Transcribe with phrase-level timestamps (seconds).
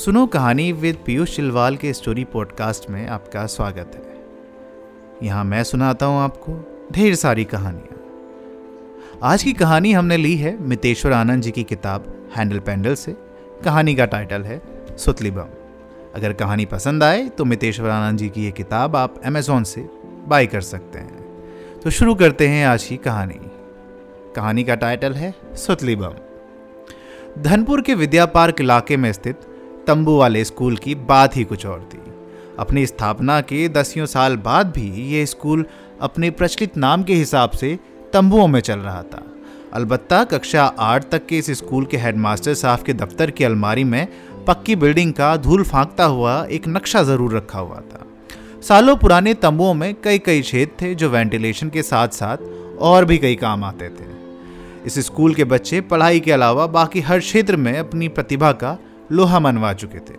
[0.00, 6.06] सुनो कहानी विद पीयूष चिलवाल के स्टोरी पॉडकास्ट में आपका स्वागत है। यहाँ मैं सुनाता
[6.06, 6.52] हूँ आपको
[6.92, 7.98] ढेर सारी कहानियाँ।
[9.22, 13.16] आज की कहानी हमने ली है मितेश्वर आनंद जी की किताब हैंडल पैंडल से।
[13.64, 14.60] कहानी का टाइटल है
[14.96, 15.50] सुतली बम।
[16.14, 19.88] अगर कहानी पसंद आए तो मितेश्वर आनंद जी की ये किताब आप अमेजोन से
[20.28, 23.40] बाय कर सकते हैं। तो शुरू करते हैं आज की कहानी।
[24.36, 26.14] कहानी का टाइटल है सुतली बम।
[27.38, 29.40] धनपुर के विद्यापार्क इलाके में स्थित
[29.90, 31.98] तंबू वाले स्कूल की बात ही कुछ और थी।
[32.58, 35.64] अपनी स्थापना के दसियों साल बाद भी ये स्कूल
[36.00, 37.78] अपने प्रचलित नाम के हिसाब से
[38.12, 39.22] तंबुओं में चल रहा था।
[39.74, 44.06] अलबत्ता कक्षा आठ तक के इस स्कूल के हेडमास्टर साहब के दफ्तर की अलमारी में
[44.46, 48.06] पक्की बिल्डिंग का धूल फांकता हुआ एक नक्शा ज़रूर रखा हुआ था।
[48.62, 52.36] सालों पुराने तंबुओं में कई कई छेद थे जो वेंटिलेशन के साथ साथ
[52.80, 54.08] और भी कई काम आते थे।
[54.86, 58.76] इस स्कूल के बच्चे पढ़ाई के अलावा बाकी हर क्षेत्र में अपनी प्रतिभा का
[59.12, 60.14] लोहा मनवा चुके थे।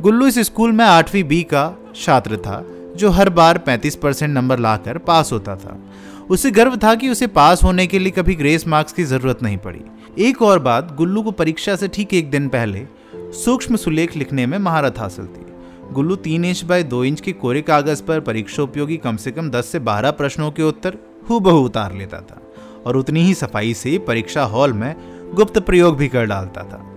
[0.00, 4.58] गुल्लू इस स्कूल में आठवीं बी का छात्र था, जो हर बार 35 परसेंट नंबर
[4.58, 5.82] लाकर पास होता था।
[6.30, 9.58] उसे गर्व था कि उसे पास होने के लिए कभी ग्रेस मार्क्स की ज़रूरत नहीं
[9.58, 9.80] पड़ी।
[10.18, 14.58] एक और बात, गुल्लू को परीक्षा से ठीक एक दिन पहले सूक्ष्म सुलेख लिखने में
[14.58, 15.46] महारत हासिल थी।
[15.92, 19.50] गुल्लू तीन इंच बाय दो इंच के कोरे कागज़ पर परीक्षा उपयोगी कम से कम
[19.50, 20.98] दस से बारह प्रश्नों के उत्तर
[21.30, 22.40] हूबहू उतार लेता था
[22.86, 24.94] और उतनी ही सफ़ाई से परीक्षा हॉल में
[25.34, 26.95] गुप्त प्रयोग भी कर डालता था।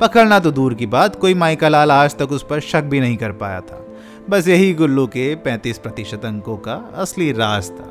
[0.00, 3.16] पकड़ना तो दूर की बात, कोई माइका लाल आज तक उस पर शक भी नहीं
[3.16, 3.86] कर पाया था।
[4.30, 7.88] बस यही गुल्लू के 35 प्रतिशत अंकों का असली राज था।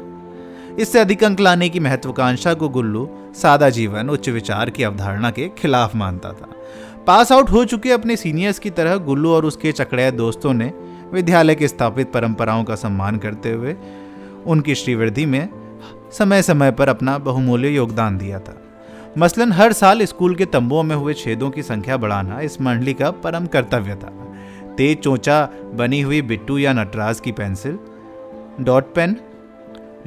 [0.80, 5.50] इससे अधिक अंक लाने की महत्वाकांक्षा को गुल्लू सादा जीवन, उच्च विचार की अवधारणा के
[5.58, 6.50] खिलाफ मानता था।
[7.08, 10.74] पास आउट हो चुके अपने सीनियर्स की तरह गुल्लू और उसके चकड़े दोस्तों ने
[11.14, 13.76] विद्यालय के स्थापित परंपराओं का सम्मान करते हुए
[14.46, 15.50] उनकी श्रीवृद्धि में
[16.12, 18.62] समय समय पर अपना बहुमूल्य योगदान दिया था।
[19.18, 23.10] मसलन, हर साल स्कूल के तंबुओं में हुए छेदों की संख्या बढ़ाना इस मंडली का
[23.14, 24.12] परम कर्तव्य था।
[24.78, 27.78] तेज चोचा, बनी हुई बिट्टू या नटराज की पेंसिल,
[28.62, 29.16] डॉट पेन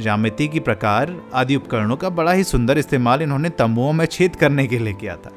[0.00, 4.66] जामिति की प्रकार आदि उपकरणों का बड़ा ही सुंदर इस्तेमाल इन्होंने तंबुओं में छेद करने
[4.66, 5.30] के लिए किया था।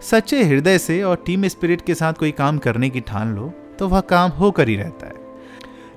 [0.00, 3.88] सच्चे हृदय से और टीम स्पिरिट के साथ कोई काम करने की ठान लो तो
[3.88, 5.18] वह काम होकर ही रहता है।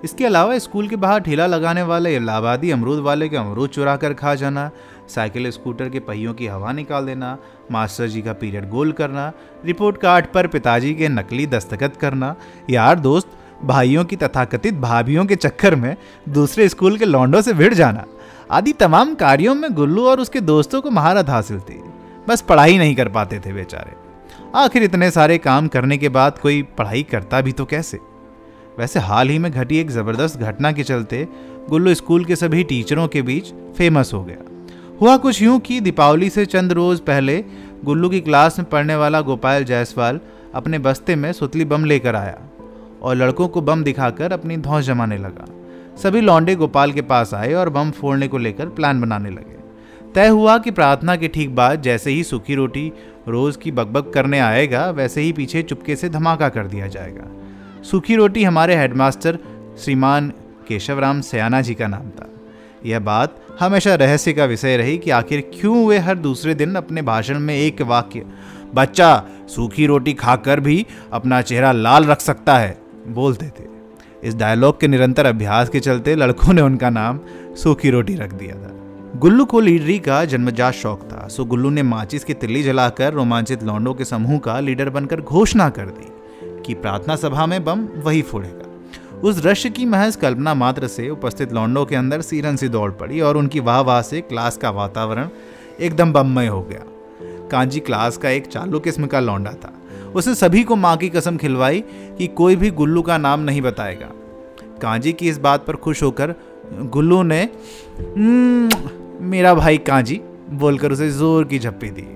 [0.03, 4.13] इसके अलावा स्कूल के बाहर ठेला लगाने वाले इलाहाबादी अमरूद वाले के अमरूद चुरा कर
[4.13, 4.69] खा जाना
[5.07, 7.37] साइकिल स्कूटर के पहियों की हवा निकाल देना,
[7.71, 9.31] मास्टर जी का पीरियड गोल करना,
[9.65, 12.35] रिपोर्ट कार्ड पर पिताजी के नकली दस्तखत करना,
[12.69, 13.27] यार दोस्त,
[13.63, 15.95] भाइयों की तथाकथित भाभीियों के चक्कर में
[16.29, 18.05] दूसरे स्कूल के लौंडों से भिड़ जाना।
[18.51, 21.81] आदि तमाम कार्यों में गुल्लू और उसके दोस्तों को महारत हासिल थी।
[22.29, 23.95] बस पढ़ाई नहीं कर पाते थे बेचारे।
[24.55, 27.99] आखिर इतने सारे काम करने के बाद कोई पढ़ाई करता भी तो कैसे?
[28.79, 31.27] वैसे हाल ही में घटी एक ज़बरदस्त घटना के चलते
[31.69, 34.52] गुल्लू स्कूल के सभी टीचरों के बीच फ़ेमस हो गया।
[35.01, 37.43] हुआ कुछ यूँ कि दीपावली से चंद रोज पहले
[37.85, 40.19] गुल्लू की क्लास में पढ़ने वाला गोपाल जायसवाल
[40.55, 42.37] अपने बस्ते में सुतली बम लेकर आया
[43.01, 45.45] और लड़कों को बम दिखाकर अपनी धौस जमाने लगा।
[45.97, 49.57] सभी लौंडे गोपाल के पास आए और बम फोड़ने को लेकर प्लान बनाने लगे।
[50.15, 52.91] तय हुआ कि प्रार्थना के ठीक बाद जैसे ही सूखी रोटी
[53.27, 57.27] रोज की बकबक करने आएगा, वैसे ही पीछे चुपके से धमाका कर दिया जाएगा।
[57.83, 59.39] सूखी रोटी हमारे हेडमास्टर
[59.83, 60.31] श्रीमान
[60.67, 62.29] केशवराम सयाना जी का नाम था।
[62.85, 67.01] यह बात हमेशा रहस्य का विषय रही कि आखिर क्यों वे हर दूसरे दिन अपने
[67.01, 68.25] भाषण में एक वाक्य,
[68.75, 72.77] बच्चा, सूखी रोटी खाकर भी अपना चेहरा लाल रख सकता है,
[73.07, 73.71] बोलते थे।
[74.23, 77.19] इस डायलॉग के निरंतर अभ्यास के चलते लड़कों ने उनका नाम
[77.55, 78.71] सूखी रोटी रख दिया था।
[79.15, 83.63] गुल्लू को लीडरी का जन्मजात शौक था, सो गुल्लू ने माचिस की तिल्ली जलाकर रोमांचित
[83.63, 86.11] लौंडों के समूह का लीडर बनकर घोषणा कर दी
[86.65, 88.72] कि प्रार्थना सभा में बम वही फोड़ेगा।
[89.23, 93.19] उस दृश्य की महज कल्पना मात्र से उपस्थित लौंडों के अंदर सीरन सी दौड़ पड़ी
[93.21, 95.29] और उनकी वाह वाह से क्लास का वातावरण
[95.79, 96.83] एकदम बममय हो गया।
[97.49, 99.71] कांजी क्लास का एक चालू किस्म का लौंडा था।
[100.15, 101.83] उसने सभी को माँ की कसम खिलवाई
[102.17, 104.09] कि कोई भी गुल्लू का नाम नहीं बताएगा।
[104.81, 106.35] कांजी की इस बात पर खुश होकर
[106.73, 108.69] गुल्लू ने हम्म,
[109.21, 112.07] मेरा भाई कांजी बोलकर उसे ज़ोर की झप्पी दी।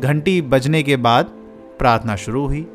[0.00, 1.32] घंटी बजने के बाद
[1.78, 2.66] प्रार्थना शुरू हुई।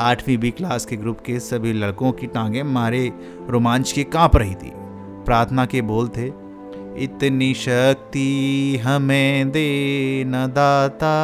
[0.00, 3.12] आठवीं बी क्लास के ग्रुप के सभी लड़कों की टांगें मारे।
[3.48, 4.72] रोमांच के काँप रही थी।
[5.26, 6.26] प्रार्थना के बोल थे,
[7.04, 11.16] इतनी शक्ति हमें दे न दाता।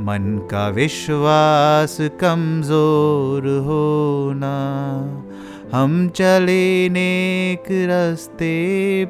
[0.00, 4.54] मन का विश्वास कमज़ोर होना।
[5.72, 8.54] हम चले नेक रास्ते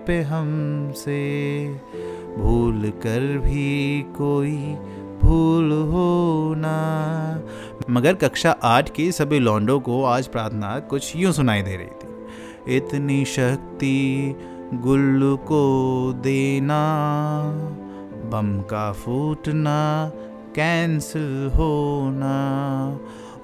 [0.06, 1.22] पे हमसे।
[2.38, 4.56] भूल कर भी कोई
[5.22, 6.78] भूल होना।
[7.90, 12.76] मगर कक्षा आठ के सभी लौंडों को आज प्रार्थना कुछ यूँ सुनाई दे रही थी।
[12.76, 14.34] इतनी शक्ति
[14.74, 16.82] गुल्लू को देना,
[18.30, 20.10] बम का फूटना
[20.54, 22.36] कैंसिल होना,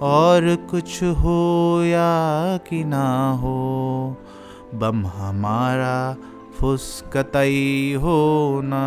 [0.03, 4.17] और कुछ हो या कि ना हो,
[4.75, 6.17] बम हमारा
[6.59, 8.85] फुसकतई होना।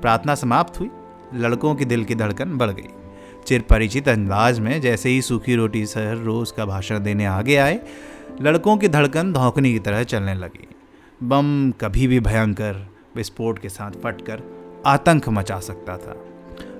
[0.00, 0.90] प्रार्थना समाप्त हुई।
[1.34, 2.88] लड़कों के दिल की धड़कन बढ़ गई।
[3.46, 7.80] चिर परिचित अंदाज में जैसे ही सूखी रोटी सर रोज का भाषण देने आगे आए,
[8.42, 10.68] लड़कों की धड़कन धौकनी की तरह चलने लगी।
[11.22, 12.86] बम कभी भी भयंकर
[13.16, 14.42] विस्फोट के साथ फटकर
[14.86, 16.16] आतंक मचा सकता था।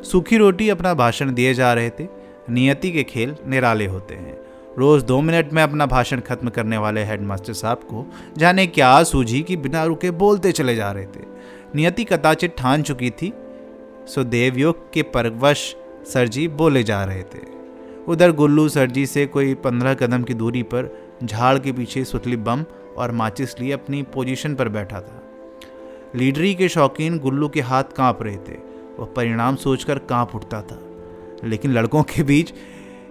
[0.02, 2.06] सूखी रोटी अपना भाषण दिए जा रहे थे,
[2.50, 4.36] नियति के खेल निराले होते हैं।
[4.78, 8.06] रोज दो मिनट में अपना भाषण खत्म करने वाले हेडमास्टर साहब को
[8.38, 11.26] जाने क्या सूझी कि बिना रुके बोलते चले जा रहे थे।
[11.74, 13.32] नियति कदाचित ठान चुकी थी
[14.08, 15.76] सो देवयोग के परवश
[16.12, 17.40] सरजी बोले जा रहे थे।
[18.08, 22.64] उधर गुल्लू सरजी से कोई पंद्रह कदम की दूरी पर झाड़ के पीछे सुतली बम
[22.96, 25.22] और माचिस लिए अपनी पोजीशन पर बैठा था।
[26.16, 28.56] लीडरी के शौकीन गुल्लू के हाथ काँप रहे थे।
[28.98, 30.80] वह परिणाम सोचकर काँप उठता था।
[31.44, 32.52] लेकिन लड़कों के बीच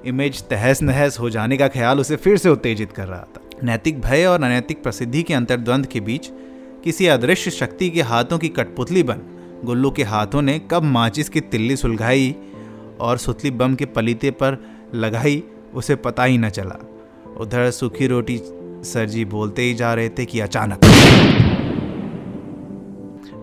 [0.06, 4.02] इमेज तहस नहस हो जाने का ख्याल उसे फिर से उत्तेजित कर रहा था। नैतिक
[4.02, 6.30] भय और अनैतिक प्रसिद्धि के अंतर्द्वंद के बीच
[6.84, 9.22] किसी अदृश्य शक्ति के हाथों की कठपुतली बन
[9.66, 12.36] गुल्लू के हाथों ने कब माचिस की तिल्ली सुलझाई
[13.00, 14.58] और सुतली बम के पलीते पर
[14.96, 15.44] लगाई,
[15.74, 16.90] उसे पता ही न चला।
[17.38, 18.42] उधर सूखी रोटी
[18.84, 20.80] सर जी बोलते ही जा रहे थे कि अचानक।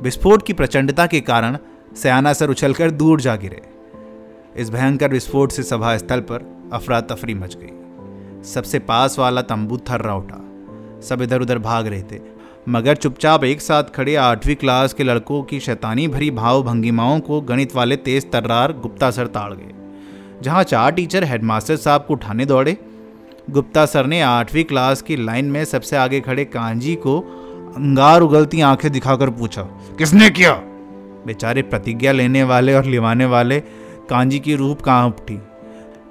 [0.02, 1.58] विस्फोट की प्रचंडता के कारण
[1.96, 3.62] सयाना सर उछलकर दूर जा गिरे।
[4.56, 7.70] इस भयंकर विस्फोट से सभा स्थल पर अफरा तफरी मच गई।
[8.42, 10.40] सबसे पास वाला तंबू थर्रा उठा।
[11.00, 12.33] सब इधर उधर भाग रहे थे।
[12.68, 17.40] मगर चुपचाप एक साथ खड़े आठवीं क्लास के लड़कों की शैतानी भरी भाव भंगिमाओं को
[17.40, 19.72] गणित वाले तेज तर्रार गुप्ता सर ताड़ गए,
[20.42, 22.76] जहाँ चार टीचर हेडमास्टर साहब को उठाने दौड़े।
[23.50, 27.18] गुप्ता सर ने आठवीं क्लास की लाइन में सबसे आगे खड़े कांजी को
[27.76, 29.62] अंगार उगलती आँखें दिखाकर पूछा,
[29.98, 30.52] किसने किया?
[31.26, 33.60] बेचारे प्रतिज्ञा लेने वाले और लिवाने वाले
[34.10, 35.36] कांजी की रूप कहाँ उठी?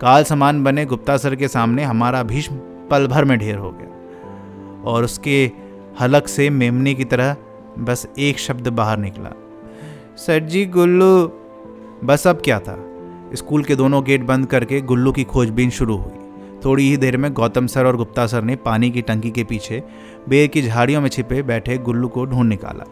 [0.02, 2.56] काल समान बने गुप्ता सर के सामने हमारा भीष्म
[2.90, 5.52] पल भर में ढेर हो गया और उसके
[6.02, 7.36] हलक से मेमने की तरह
[7.80, 9.32] बस एक शब्द बाहर निकला।
[10.18, 11.32] सर जी, गुल्लू।
[12.04, 12.90] बस अब क्या था?
[13.36, 16.12] स्कूल के दोनों गेट बंद करके गुल्लू की खोजबीन शुरू हुई।
[16.66, 19.84] थोड़ी ही देर में गौतम सर और गुप्ता सर ने पानी की टंकी के पीछे
[20.30, 22.86] बेर की झाड़ियों में छिपे बैठे गुल्लू को ढूंढ निकाला।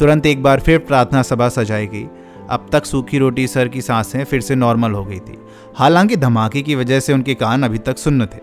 [0.00, 2.06] तुरंत एक बार फिर प्रार्थना सभा सजाई गई।
[2.50, 5.38] अब तक सूखी रोटी सर की साँसें फिर से नॉर्मल हो गई थी।
[5.74, 8.38] हालाँकि धमाके की वजह से उनके कान अभी तक सुन्न थे।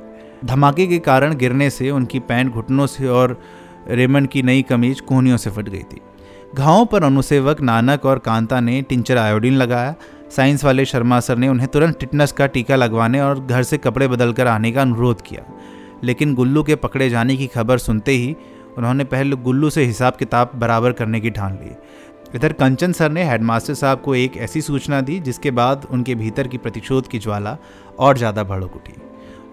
[0.45, 3.41] धमाके के कारण गिरने से उनकी पैंट घुटनों से और
[3.87, 6.01] रेमंड की नई कमीज कोहनियों से फट गई थी।
[6.55, 9.95] घावों पर अनुसेवक नानक और कांता ने टिंचर आयोडीन लगाया।
[10.31, 14.07] साइंस वाले शर्मा सर ने उन्हें तुरंत टिटनस का टीका लगवाने और घर से कपड़े
[14.07, 15.43] बदल कर आने का अनुरोध किया।
[16.03, 18.35] लेकिन गुल्लू के पकड़े जाने की खबर सुनते ही
[18.77, 21.75] उन्होंने पहले गुल्लू से हिसाब किताब बराबर करने की ठान ली।
[22.35, 26.47] इधर कंचन सर ने हेडमास्टर साहब को एक ऐसी सूचना दी, जिसके बाद उनके भीतर
[26.47, 27.57] की प्रतिशोध की ज्वाला
[27.99, 28.93] और ज़्यादा भड़क उठी।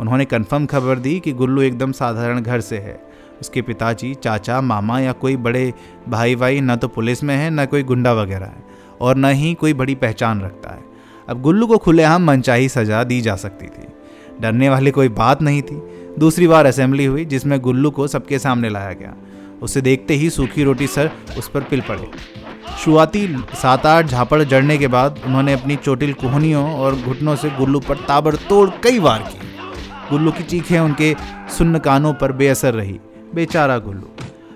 [0.00, 3.00] उन्होंने कन्फर्म खबर दी कि गुल्लू एकदम साधारण घर से है।
[3.42, 5.72] उसके पिताजी, चाचा, मामा या कोई बड़े
[6.08, 8.64] भाई भाई न तो पुलिस में है, न कोई गुंडा वगैरह है
[9.00, 10.84] और न ही कोई बड़ी पहचान रखता है।
[11.28, 13.86] अब गुल्लू को खुलेआम मनचाही सजा दी जा सकती थी।
[14.40, 15.76] डरने वाली कोई बात नहीं थी।
[16.18, 19.14] दूसरी बार असेंबली हुई, जिसमें गुल्लू को सबके सामने लाया गया।
[19.62, 22.08] उसे देखते ही सूखी रोटी सर उस पर पिल पड़े।
[22.78, 27.80] शुरुआती सात आठ झापड़ जड़ने के बाद उन्होंने अपनी चोटिल कोहनियों और घुटनों से गुल्लू
[27.80, 29.50] पर ताबड़तोड़ कई बार की
[30.10, 31.14] गुल्लू की चीखें उनके
[31.58, 32.98] सुन्न कानों पर बेअसर रही।
[33.34, 34.08] बेचारा गुल्लू।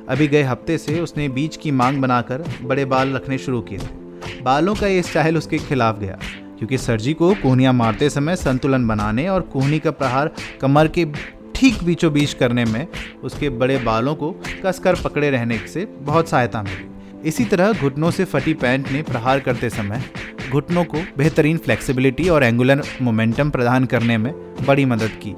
[0.08, 4.40] अभी गए हफ़्ते से उसने बीच की मांग बनाकर बड़े बाल रखने शुरू किए। थे
[4.42, 6.18] बालों का ये स्टाइल उसके खिलाफ गया,
[6.58, 10.30] क्योंकि सरजी को कोहनियाँ मारते समय संतुलन बनाने और कोहनी का प्रहार
[10.60, 11.06] कमर के
[11.54, 12.86] ठीक बीचों बीच करने में
[13.24, 14.30] उसके बड़े बालों को
[14.64, 19.40] कसकर पकड़े रहने से बहुत सहायता मिली। इसी तरह घुटनों से फटी पैंट ने प्रहार
[19.40, 20.02] करते समय
[20.50, 24.32] घुटनों को बेहतरीन फ्लेक्सिबिलिटी और एंगुलर मोमेंटम प्रदान करने में
[24.66, 25.34] बड़ी मदद की।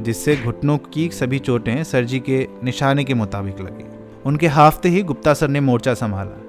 [0.00, 3.84] जिससे घुटनों की सभी चोटें सरजी के निशाने के मुताबिक लगी।
[4.26, 6.40] उनके हाफते ही गुप्ता सर ने मोर्चा संभाला।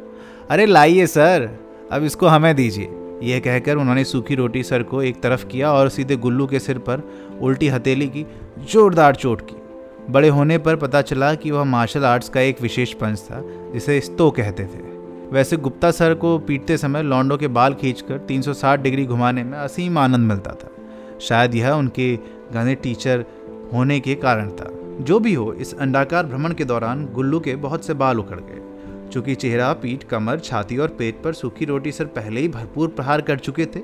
[0.50, 1.60] अरे, लाइए सर,
[1.92, 2.90] अब इसको हमें दीजिए।
[3.24, 6.78] यह कहकर उन्होंने सूखी रोटी सर को एक तरफ़ किया और सीधे गुल्लू के सिर
[6.78, 7.02] पर
[7.42, 8.26] उल्टी हथेली की
[8.72, 9.56] जोरदार चोट की।
[10.10, 13.42] बड़े होने पर पता चला कि वह मार्शल आर्ट्स का एक विशेष पंच था,
[13.74, 14.94] जिसे स्तो कहते थे।
[15.32, 19.98] वैसे गुप्ता सर को पीटते समय लॉन्डो के बाल खींचकर 360 डिग्री घुमाने में असीम
[19.98, 20.70] आनंद मिलता था।
[21.22, 22.20] शायद यह उनके
[22.54, 23.26] घने टीचर
[23.74, 24.70] होने के कारण था।
[25.02, 28.62] जो भी हो, इस अंडाकार भ्रमण के दौरान गुल्लू के बहुत से बाल उखड़ गए।
[29.12, 33.22] चूँकि चेहरा, पीठ, कमर, छाती और पेट पर सूखी रोटी सर पहले ही भरपूर प्रहार
[33.22, 33.80] कर चुके थे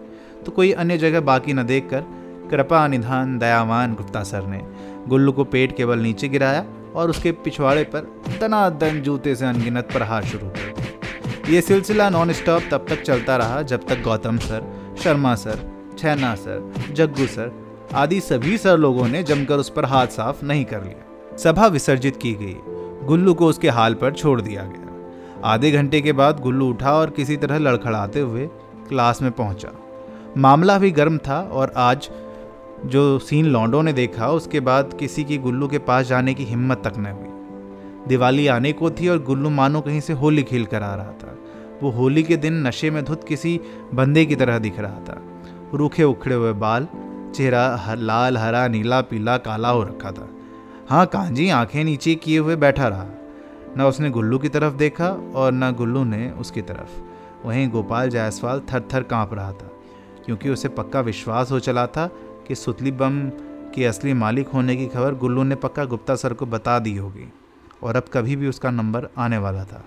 [0.46, 2.04] तो कोई अन्य जगह बाकी न देखकर
[2.52, 4.62] कृपा, निधान, दयावान गुप्ता सर ने
[5.08, 8.08] गुल्लू को पेट केवल नीचे गिराया और उसके पिछवाड़े पर
[8.42, 13.62] तनादन जूते से अनगिनत प्रहार शुरू कर ये सिलसिला नॉन स्टॉप तब तक चलता रहा
[13.62, 14.62] जब तक Gautam sir,
[15.04, 15.60] Sharma sir,
[16.00, 17.52] Chhaina sir, Jaggu sir
[17.96, 22.18] आदि सभी सर लोगों ने जमकर उस पर हाथ साफ़ नहीं कर लिया सभा विसर्जित
[22.18, 22.56] की गई।
[23.06, 27.10] गुल्लू को उसके हाल पर छोड़ दिया गया। आधे घंटे के बाद गुल्लू उठा और
[27.10, 28.48] किसी तरह लड़खड़ाते हुए
[28.90, 29.72] क्लास में पहुँचा।
[30.38, 32.10] मामला भी गर्म था और आज
[32.86, 36.82] जो सीन लॉन्डो ने देखा, उसके बाद किसी की गुल्लू के पास जाने की हिम्मत
[36.88, 40.84] तक न हुई। दिवाली आने को थी और गुल्लू मानो कहीं से होली खेल कर
[40.84, 41.38] आ रहा था।
[41.84, 43.60] वो होली के दिन नशे में धुत किसी
[43.94, 45.22] बंदे की तरह दिख रहा था।
[45.74, 46.88] रूखे उखड़े हुए बाल
[47.30, 50.28] चेहरा हर लाल, हरा, नीला, पीला, काला हो रखा था।
[50.90, 53.06] हाँ कांजी आँखें नीचे किए हुए बैठा रहा।
[53.78, 58.62] न उसने गुल्लू की तरफ़ देखा और न गुल्लू ने उसकी तरफ़। वहीं गोपाल जायसवाल
[58.74, 59.70] थर थर काँप रहा था,
[60.26, 62.08] क्योंकि उसे पक्का विश्वास हो चला था
[62.48, 63.22] कि सुतली बम
[63.76, 67.32] के असली मालिक होने की खबर गुल्लू ने पक्का गुप्ता सर को बता दी होगी,
[67.84, 69.84] और अब कभी भी उसका नंबर आने वाला था।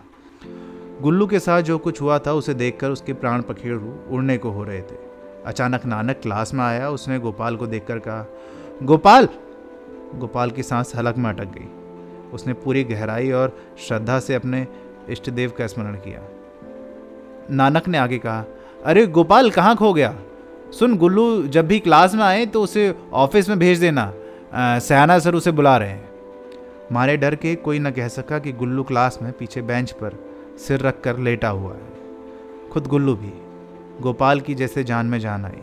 [1.02, 4.64] गुल्लू के साथ जो कुछ हुआ था, उसे देखकर उसके प्राण पखेड़ू उड़ने को हो
[4.64, 5.11] रहे थे।
[5.46, 8.26] अचानक नानक क्लास में आया, उसने गोपाल को देखकर कहा,
[8.82, 9.28] गोपाल!
[10.14, 11.68] गोपाल की सांस हलक में अटक गई।
[12.32, 14.66] उसने पूरी गहराई और श्रद्धा से अपने
[15.08, 16.20] इष्ट देव का स्मरण किया।
[17.50, 18.44] नानक ने आगे कहा,
[18.84, 20.14] अरे गोपाल, कहाँ खो गया?
[20.78, 24.12] सुन गुल्लू, जब भी क्लास में आए तो उसे ऑफ़िस में भेज देना।
[24.54, 26.10] सयाना सर उसे बुला रहे हैं।
[26.92, 30.16] मारे डर के कोई न कह सका कि गुल्लू क्लास में पीछे बेंच पर
[30.58, 33.32] सिर रख कर लेटा हुआ है। खुद गुल्लू भी
[34.02, 35.60] गोपाल की जैसे जान में जान आई।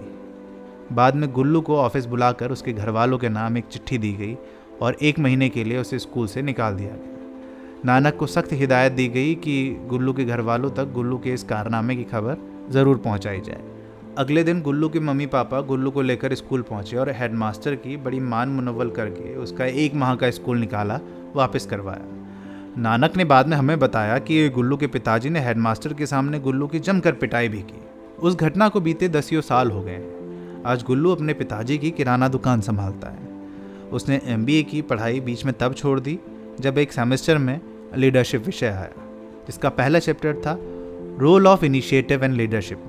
[0.92, 4.36] बाद में गुल्लू को ऑफ़िस बुलाकर उसके घर वालों के नाम एक चिट्ठी दी गई
[4.82, 7.18] और एक महीने के लिए उसे स्कूल से निकाल दिया गया।
[7.86, 9.56] नानक को सख्त हिदायत दी गई कि
[9.88, 12.38] गुल्लू के घर वालों तक गुल्लू के इस कारनामे की खबर
[12.72, 13.62] ज़रूर पहुंचाई जाए।
[14.18, 18.20] अगले दिन गुल्लू के मम्मी पापा गुल्लू को लेकर स्कूल पहुँचे और हेडमास्टर की बड़ी
[18.20, 21.00] मान मुनवल करके उसका एक माह का स्कूल निकाला,
[21.36, 26.06] वापस करवाया। नानक ने बाद में हमें बताया कि गुल्लू के पिताजी ने हेडमास्टर के
[26.06, 27.82] सामने गुल्लू की जमकर पिटाई भी की।
[28.22, 30.00] उस घटना को बीते दसियों साल हो गए
[30.66, 33.28] आज गुल्लू अपने पिताजी की किराना दुकान संभालता है।
[33.92, 36.20] उसने एमबीए की पढ़ाई बीच में तब छोड़ दी,
[36.60, 37.62] जब एक सेमेस्टर में
[37.96, 38.92] लीडरशिप विषय आया,
[39.48, 40.60] जिसका पहला चैप्टर था,
[41.20, 42.84] role of initiative and leadership.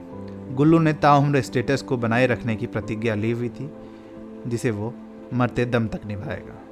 [0.52, 3.70] Gullu ने ताउम्र स्टेटस को बनाए रखने की प्रतिज्ञा ली हुई थी,
[4.46, 4.94] जिसे वो
[5.34, 6.69] मरते दम तक निभाएगा।